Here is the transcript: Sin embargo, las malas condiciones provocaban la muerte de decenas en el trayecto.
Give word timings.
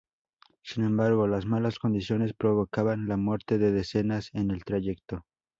Sin 0.63 0.83
embargo, 0.83 1.27
las 1.27 1.45
malas 1.45 1.77
condiciones 1.77 2.33
provocaban 2.33 3.07
la 3.07 3.17
muerte 3.17 3.59
de 3.59 3.71
decenas 3.71 4.31
en 4.33 4.49
el 4.49 4.63
trayecto. 4.63 5.27